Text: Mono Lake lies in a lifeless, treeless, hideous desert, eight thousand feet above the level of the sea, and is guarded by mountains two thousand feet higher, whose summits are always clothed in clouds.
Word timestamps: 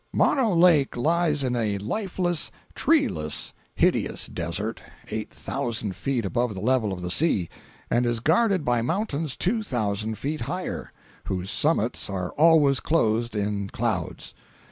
Mono 0.11 0.51
Lake 0.55 0.97
lies 0.97 1.43
in 1.43 1.55
a 1.55 1.77
lifeless, 1.77 2.49
treeless, 2.73 3.53
hideous 3.75 4.25
desert, 4.25 4.81
eight 5.11 5.29
thousand 5.31 5.95
feet 5.95 6.25
above 6.25 6.55
the 6.55 6.59
level 6.59 6.91
of 6.91 7.03
the 7.03 7.11
sea, 7.11 7.49
and 7.87 8.03
is 8.03 8.19
guarded 8.19 8.65
by 8.65 8.81
mountains 8.81 9.37
two 9.37 9.61
thousand 9.61 10.17
feet 10.17 10.41
higher, 10.41 10.91
whose 11.25 11.51
summits 11.51 12.09
are 12.09 12.31
always 12.31 12.79
clothed 12.79 13.35
in 13.35 13.69
clouds. 13.69 14.33